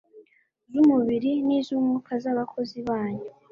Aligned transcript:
zumubiri 0.71 1.31
nizumwuka 1.47 2.11
zabakozi 2.23 2.77
banyu 2.87 3.25